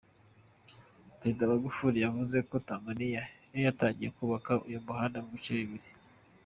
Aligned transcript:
Perezida 1.19 1.49
Magufuri 1.51 1.97
yavuze 2.05 2.37
ko 2.49 2.55
Tanzania 2.69 3.21
yo 3.53 3.59
yatangiye 3.67 4.09
kubaka 4.17 4.51
uyu 4.67 4.85
muhanda 4.85 5.17
mu 5.23 5.29
bice 5.35 5.51
bibiri. 5.61 5.89